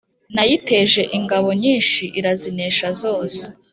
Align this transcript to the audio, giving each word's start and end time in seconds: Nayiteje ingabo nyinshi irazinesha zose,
Nayiteje 0.35 1.01
ingabo 1.17 1.47
nyinshi 1.63 2.03
irazinesha 2.19 2.87
zose, 3.01 3.43